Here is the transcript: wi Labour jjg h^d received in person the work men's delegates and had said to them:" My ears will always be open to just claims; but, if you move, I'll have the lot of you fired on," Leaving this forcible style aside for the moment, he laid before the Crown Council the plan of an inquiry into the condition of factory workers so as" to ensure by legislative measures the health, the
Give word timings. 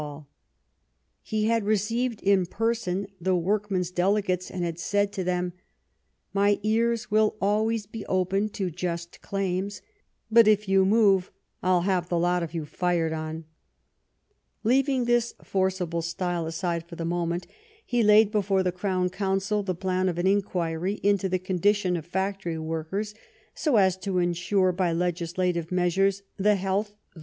wi 0.01 0.09
Labour 0.09 0.25
jjg 1.27 1.45
h^d 1.45 1.63
received 1.67 2.21
in 2.23 2.45
person 2.47 3.05
the 3.21 3.35
work 3.35 3.69
men's 3.69 3.91
delegates 3.91 4.49
and 4.49 4.63
had 4.65 4.79
said 4.79 5.11
to 5.13 5.23
them:" 5.23 5.53
My 6.33 6.59
ears 6.63 7.11
will 7.11 7.35
always 7.39 7.85
be 7.85 8.03
open 8.07 8.49
to 8.49 8.71
just 8.71 9.21
claims; 9.21 9.83
but, 10.31 10.47
if 10.47 10.67
you 10.67 10.83
move, 10.85 11.29
I'll 11.61 11.81
have 11.81 12.09
the 12.09 12.17
lot 12.17 12.41
of 12.41 12.51
you 12.55 12.65
fired 12.65 13.13
on," 13.13 13.45
Leaving 14.63 15.05
this 15.05 15.35
forcible 15.43 16.01
style 16.01 16.47
aside 16.47 16.83
for 16.87 16.95
the 16.95 17.05
moment, 17.05 17.45
he 17.85 18.01
laid 18.01 18.31
before 18.31 18.63
the 18.63 18.71
Crown 18.71 19.07
Council 19.09 19.61
the 19.61 19.75
plan 19.75 20.09
of 20.09 20.17
an 20.17 20.25
inquiry 20.25 20.93
into 21.03 21.29
the 21.29 21.37
condition 21.37 21.95
of 21.95 22.07
factory 22.07 22.57
workers 22.57 23.13
so 23.53 23.75
as" 23.75 23.97
to 23.97 24.17
ensure 24.17 24.71
by 24.71 24.91
legislative 24.91 25.71
measures 25.71 26.23
the 26.37 26.55
health, 26.55 26.95
the 27.13 27.19